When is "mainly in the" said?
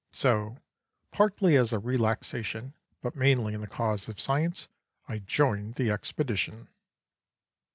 3.15-3.67